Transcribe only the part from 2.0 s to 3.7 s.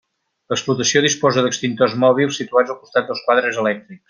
mòbils situats al costat dels quadres